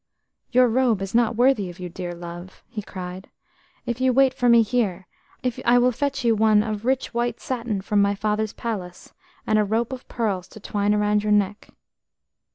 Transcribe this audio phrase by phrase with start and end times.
[0.51, 3.29] "Your robe is not worthy of you, dear love," he cried.
[3.85, 5.05] "If you wait for me here,
[5.63, 9.13] I will fetch you one of rich white satin from my father's palace,
[9.45, 11.69] and a rope of pearls to twine around your neck."